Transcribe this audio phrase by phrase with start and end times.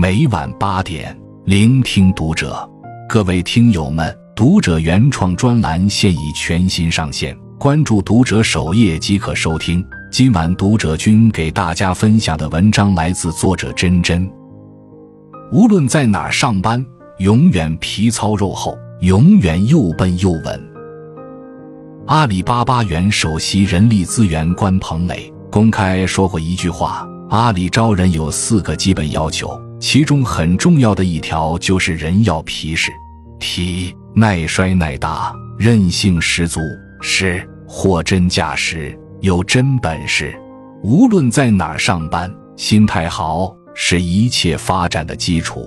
[0.00, 2.56] 每晚八点，聆听读者。
[3.08, 9.84] 各位听友们，读者原创专栏现已全新上线，关注读者首页即可收听。
[10.12, 14.30] 今晚读者君给大家分享的文章来自作者真真。
[15.50, 16.86] 无论在哪儿上班，
[17.18, 20.70] 永远皮糙肉厚，永远又笨又稳。
[22.06, 29.60] 阿里巴巴原首席人力资源官彭磊公开说过一句话：阿里招人有四个基本要求。
[29.80, 32.90] 其中很重要的一条就是人要皮实，
[33.38, 36.60] 体耐摔耐打，韧性十足，
[37.00, 40.36] 是货真价实，有真本事。
[40.82, 45.66] 无论在哪儿上班，心态好是一切发展的基础。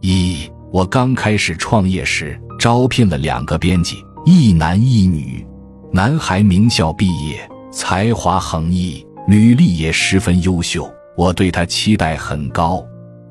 [0.00, 5.44] 一，我刚开始创业时，招聘了两个编辑，一男一女。
[5.90, 10.90] 男孩名校毕业，才华横溢，履历也十分优秀。
[11.18, 12.80] 我对她期待很高，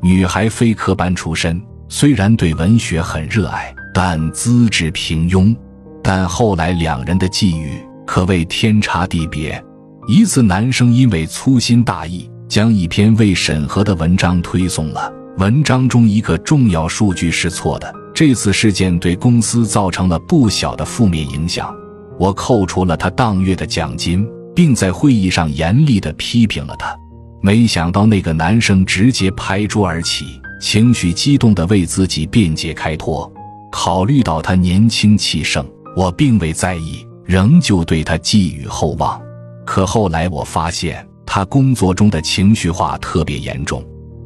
[0.01, 5.55] 女孩非科班出身，虽然对文学很热爱，但资质平庸。
[6.03, 9.63] 但后来两人的际遇可谓天差地别。
[10.05, 17.93] 一次，男生因为粗心大意，将一篇未审核的文章推送了，文章中一个重要数据是错的。
[18.13, 21.73] 这次事件对公司造成了不小的负面影响，
[22.19, 26.93] 我扣除了他当月的奖金，并在会议上严厉地批评了他。
[27.41, 30.25] 没想到那个男生直接拍桌而起，
[30.59, 33.31] 情绪激动地为自己辩解开脱。
[33.71, 39.21] 考虑到他年轻气盛，我并未在意，仍旧对他寄予厚望。
[39.65, 43.83] 可后来我发现，他工作中的情绪化特别严重。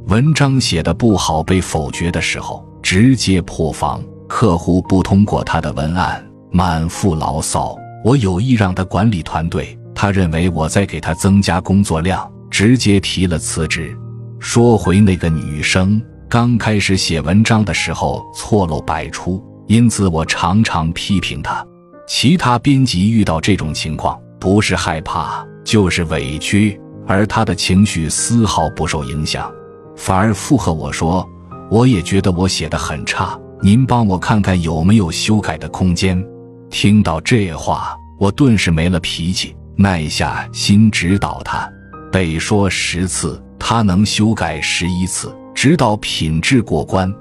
[0.07, 4.01] 文章写的不好被否决的时候，直接破防。
[4.27, 7.75] 客户不通过他的文案，满腹牢骚。
[8.03, 12.31] 我有意让他管理团队，他认为我在给他增加工作量。
[12.51, 13.97] 直接提了辞职。
[14.39, 21.65] 说回那个女生，刚开始写文章的时候错漏百出，因此我常常批评她。
[22.07, 29.49] 其他编辑遇到这种情况，不是害怕就是委屈，而她的情绪丝毫不受影响，
[29.95, 31.27] 反而附和我说
[31.71, 36.21] ：“我也觉得我写的很差，您帮我看看有没有修改的空间。”
[36.69, 41.69] 听到这话，我顿时没了脾气，耐下心指导她。
[42.11, 47.11] 被说十次，他能修改十一次，直到品质过关。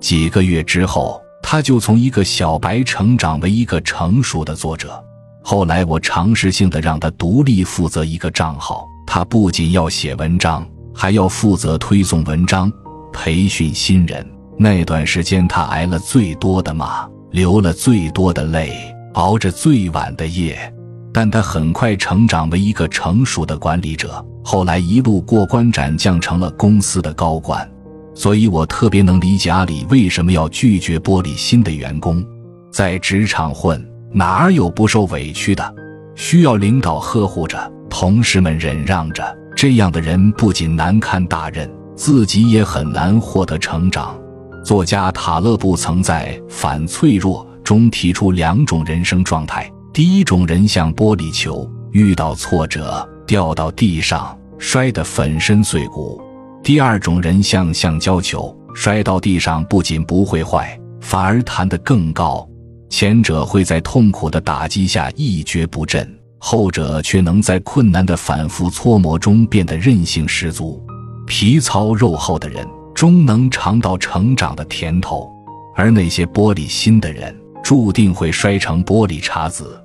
[0.00, 5.02] 几个月之后，他就从一个小白成长为一个成熟的作者。
[5.42, 12.70] 后来，我尝试性的让他独立负责一个账号，他不仅要写文章，还要负责推送文章、
[13.12, 14.26] 培训新人。
[14.58, 18.74] 那段时间，他挨了最多的骂，流了最多的泪，
[19.14, 20.72] 熬着最晚的夜。
[21.12, 24.24] 但他很快成长为一个成熟的管理者。
[24.42, 27.70] 后来一路过关斩将，成了公司的高管，
[28.14, 32.24] 所以我特别能理解阿里为什么要拒绝玻璃心的员工。
[32.72, 35.74] 在职场混，哪有不受委屈的？
[36.16, 44.18] 需要领导呵护着，同事们忍让着，这样的人不仅难堪大任，自己也很难获得成长。
[44.64, 53.06] 作家塔勒布曾在《反脆弱》中提出两种人生状态：第一种人像玻璃球，遇到挫折。
[53.26, 56.20] 掉到地上，摔得粉身碎骨。
[56.64, 62.44] 第二种人像橡胶球，摔到地上不仅不会坏，反而弹得更高。
[62.88, 70.84] 前者会在痛苦的打击下一蹶不振，后者却能在困难的反复搓磨中变得韧性十足。
[71.24, 75.30] 皮糙肉厚的人终能尝到成长的甜头，
[75.76, 77.32] 而那些玻璃心的人
[77.70, 79.80] 注定会摔成玻璃碴子。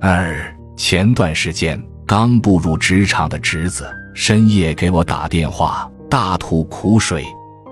[0.00, 0.54] 二。
[0.76, 7.24] 前段时间，刚步入职场的侄子深夜给我打电话，大吐苦水。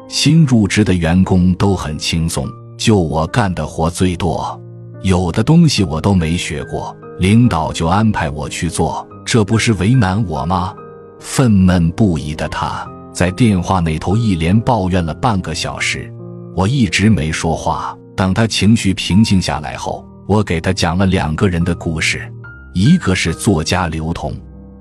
[0.08, 2.44] 新入职的员工都很轻松，
[2.76, 4.60] 就我干的活最多，
[5.02, 10.74] 有的东西我都没学过，领导就安排我去做，这不是为难我吗？
[11.20, 16.12] 愤懑不已的他在电话那头一连抱怨了半个小时，
[16.56, 17.96] 我一直没说话。
[18.16, 22.20] 等他情绪平静下来后，我给他讲了两个人的故事。
[22.74, 24.34] 一个是作家刘同，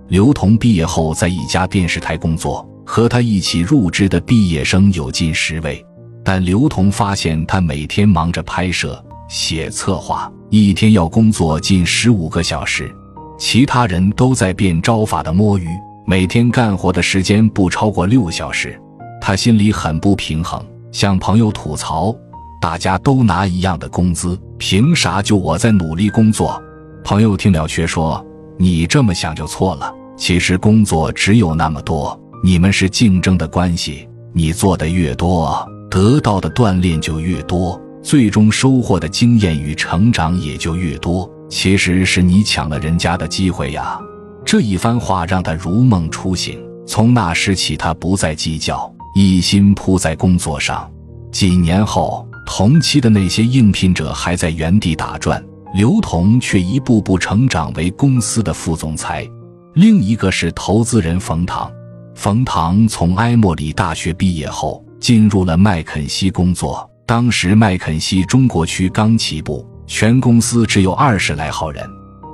[0.08, 5.84] 刘同毕业后在一家电视台工作，和他一起入职的毕业生有近十位，
[6.24, 12.90] 但刘同发现他每天忙着拍摄、写策划，一天要工作近十五个小时，
[13.38, 15.68] 其他人都在变招法的摸鱼，
[16.06, 18.80] 每天干活的时间不超过六小时，
[19.20, 20.64] 他心里很不平衡，
[20.94, 22.16] 向朋友吐槽：
[22.62, 26.62] 大家都拿一样的工资，凭啥就我在努力工作？
[27.04, 28.24] 朋友听了却说
[28.56, 29.92] ：“你这么想就错了。
[30.16, 41.28] 其实工作只有那么多，你们是竞争的关系，你做的越多，得到的锻炼就越多，最终收获的经验与成长也就越多。
[41.50, 44.00] 其实是你抢了人家的机会呀！
[44.46, 46.64] 这一番话让他如梦初醒。
[46.86, 50.88] 从那时起，他不再计较，一心扑在工作上。
[51.32, 55.44] 几年后，同期的那些应聘者还在原地打转，
[55.74, 59.28] 刘同却一步步成长为公司的副总裁。
[59.74, 61.72] 另一个是投资人冯唐。
[62.14, 66.88] 冯唐从埃默里大学毕业后，进入了麦肯锡工作。
[67.06, 69.66] 当时麦肯锡中国区刚起步。
[69.88, 71.86] 全公司只有二十来号人，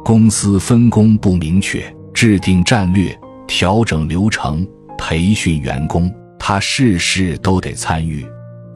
[0.06, 3.18] 公司分工不明确，制定战略、
[3.48, 8.24] 调整流程、培训员工，他事事都得参与，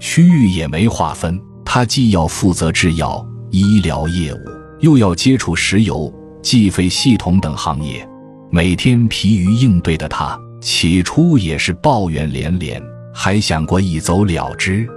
[0.01, 4.39] 区域也没划分，他既要负责制药、医疗业务，
[4.79, 6.11] 又要接触石油、
[6.41, 8.05] 计费系统等行业，
[8.49, 12.81] 每天疲于应对的他，起初也是抱怨连连，
[13.13, 14.87] 还想过一走了之，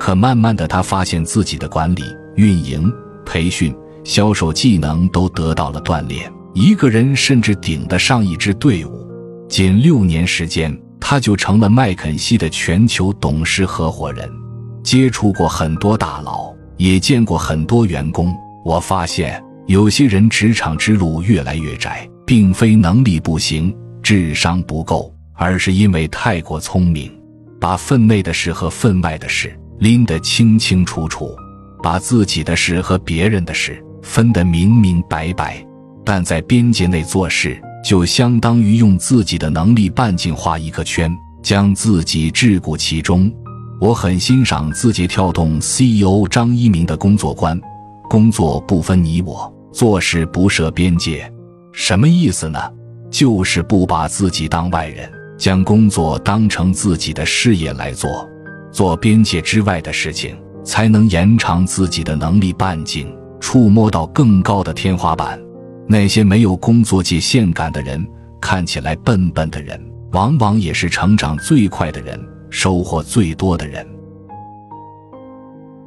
[0.00, 2.02] 可慢慢的，他发现自己的管理、
[2.36, 2.90] 运营。
[3.26, 9.06] 培训、销售技能都得到了锻炼，一个人甚至顶得上一支队伍。
[9.46, 14.30] 仅六年时间，他就成了麦肯锡的全球董事合伙人。
[14.84, 18.32] 接触过很多大佬，也见过很多员工。
[18.62, 27.10] 我发现，有些人职场之路越来越窄，并非能力不行、智商不够，而是因为太过聪明，
[27.58, 31.34] 把分内的事和分外的事拎得清清楚楚。
[31.82, 35.66] 把自己的事和别人的事分得明明白白，
[36.04, 41.10] 但在边界内做事，就相当于用自己的能力半径画一个圈，
[41.42, 43.32] 将自己桎梏其中。
[43.84, 47.60] 我很欣赏字节跳动 CEO 张一鸣的工作观：
[48.08, 51.30] 工作不分你我，做事不设边界。
[51.70, 52.58] 什么意思呢？
[53.10, 58.26] 就是不把自己当外人，将工作当成自己的事业来做，
[58.72, 60.34] 做边界之外的事情。
[60.64, 65.38] 才能延长自己的能力半径，触摸到更高的天花板。
[65.86, 68.02] 那些没有工作界限感的人，
[68.40, 69.78] 看起来笨笨的人，
[70.12, 72.18] 往往也是成长最快的人，
[72.54, 73.84] 收获最多的人。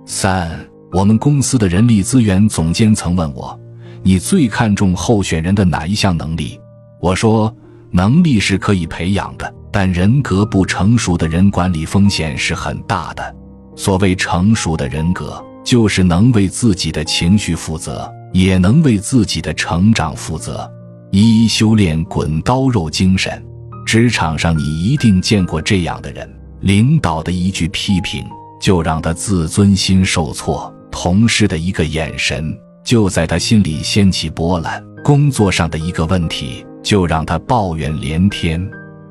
[0.05, 0.51] 三，
[0.91, 3.57] 我们公司的人力资源总监曾问我
[4.03, 6.59] ：“你最看重候选人的哪一项能力？”
[6.99, 7.55] 我说
[7.89, 13.35] ：“能力是可以培养的，但人格不成熟的人，管理风险是很大的。”
[13.77, 20.69] 所谓成熟的人格，就是能为自己的情绪负责，也能为自己的成长负责。
[21.11, 23.41] 一修炼滚刀肉精神。
[23.85, 26.29] 职场上你一定见过这样的人：
[26.61, 28.25] 领导的一句批评
[28.59, 38.67] 就让他自尊心受挫，同事的一个眼神就在他心里掀起波澜，工作上的一个问题就让他抱怨连天，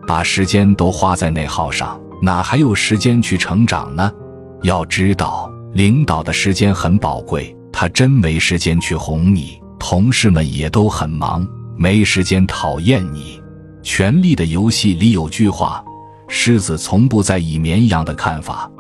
[0.06, 4.10] 把时间都花在内耗上，哪还有时间去成长呢？
[4.62, 9.60] 要知道，领导的时间很宝贵，他真没时间去哄你。
[9.78, 11.46] 同事们也都很忙，
[11.76, 13.40] 没时间讨厌你。
[13.82, 15.84] 权力的游戏里有句话
[16.28, 18.70] ：“狮子从不在意绵羊的看法。”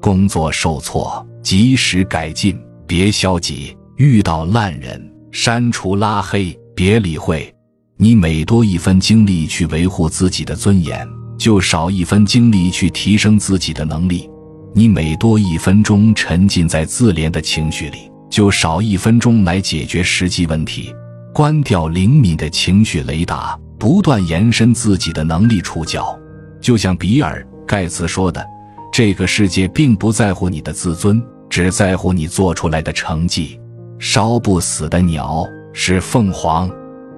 [0.00, 3.76] 工作受挫，及时改进，别消极。
[3.96, 5.00] 遇到烂人，
[5.30, 7.54] 删除拉黑，别理会。
[7.96, 11.08] 你每多一分精力去维护自己的尊严，
[11.38, 14.28] 就少一分精力去提升自己的能力。
[14.74, 20.92] 你每多一分钟沉浸在自怜的情绪里，就少一分钟来解决实际问题。
[21.32, 26.18] 关掉灵敏的情绪雷达，不断延伸自己的能力触角。
[26.64, 28.42] 就像比尔·盖茨说的
[28.90, 33.60] ：“这个世界并不在乎你的自尊，只在乎你做出来的成绩。”
[34.00, 36.70] 烧不死的鸟是凤凰。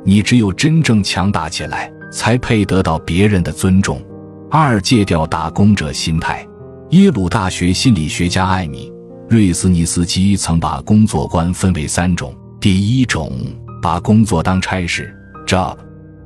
[0.04, 4.04] 你只有真正强大起来，才配得到别人的尊重。
[4.50, 6.44] 二戒掉打工者心态。
[6.90, 8.90] 耶鲁大学心理学家艾米·
[9.28, 13.30] 瑞斯尼斯基曾把工作观分为三种：第一种，
[13.80, 15.76] 把工作当差事 （job）；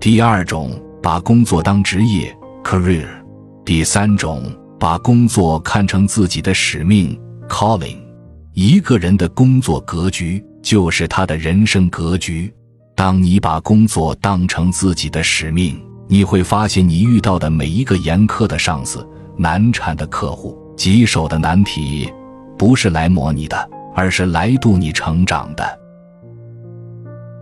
[0.00, 0.70] 第二种，
[1.02, 3.04] 把工作当职业 （career）；
[3.64, 4.44] 第三种，
[4.78, 7.98] 把工作看成自己的使命 （calling）。
[8.52, 12.52] 一个人的工作格局，就是他的人生格局。
[12.94, 19.06] 当你把工作当成自己的使命，你会发现，你遇到的每一个严苛的上司。
[19.36, 22.12] 难缠的客户，棘手的难题，
[22.58, 25.80] 不是来磨你的，而是来度你成长的。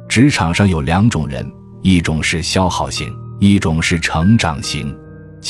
[0.09, 1.51] 职场上有两种人，
[1.83, 4.97] 一种是消耗型，一种是成长型。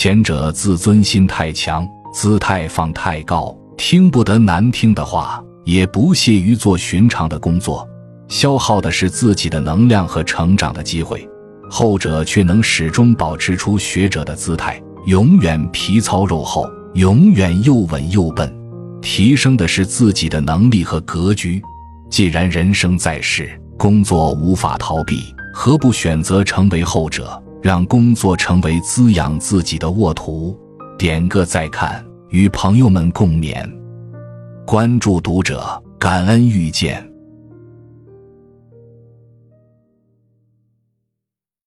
[0.00, 7.84] 前者自尊心太强，姿态放太高，听不得难听的话，也不屑于做寻常的工作，
[8.28, 11.28] 消耗的是自己的能量和成长的机会。
[11.68, 14.80] 后者却能始终保持出学者的姿态。
[15.06, 16.64] 永远皮糙肉厚，
[16.94, 18.56] 永远又稳又笨。
[19.02, 21.60] 提升的是自己的能力和格局。
[22.08, 30.58] 既然人生在世，工作无法逃避，何不选择成为后者，让工作成为滋养自己的沃土？
[30.98, 33.68] 点个再看，与朋友们共勉。
[34.66, 37.07] 关注读者，感恩遇见。